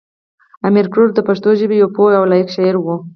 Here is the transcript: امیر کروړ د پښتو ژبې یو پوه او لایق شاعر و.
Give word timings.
امیر 0.67 0.85
کروړ 0.93 1.07
د 1.13 1.19
پښتو 1.27 1.49
ژبې 1.59 1.75
یو 1.77 1.89
پوه 1.95 2.11
او 2.19 2.23
لایق 2.31 2.47
شاعر 2.55 2.75
و. 2.79 2.85